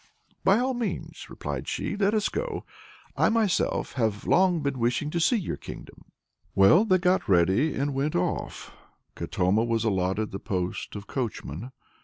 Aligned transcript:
"By 0.43 0.57
all 0.57 0.73
means," 0.73 1.29
replied 1.29 1.67
she, 1.67 1.95
"let 1.95 2.15
us 2.15 2.27
go. 2.27 2.65
I 3.15 3.29
myself 3.29 3.93
have 3.93 4.25
long 4.25 4.61
been 4.63 4.79
wishing 4.79 5.11
to 5.11 5.19
see 5.19 5.35
your 5.37 5.57
kingdom." 5.57 6.05
Well 6.55 6.85
they 6.85 6.97
got 6.97 7.29
ready 7.29 7.75
and 7.75 7.93
went 7.93 8.15
off; 8.15 8.73
Katoma 9.15 9.63
was 9.63 9.83
allotted 9.83 10.31
the 10.31 10.39
post 10.39 10.95
of 10.95 11.05
coachman. 11.05 11.71